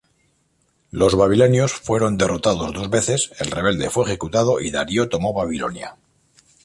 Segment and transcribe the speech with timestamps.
[0.89, 5.95] Los babilonios fueron derrotados dos veces, el rebelde fue ejecutado y Darío tomó Babilonia.